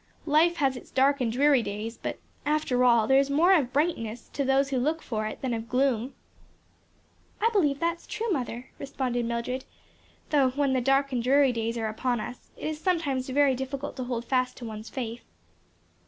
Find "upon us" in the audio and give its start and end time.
11.85-12.49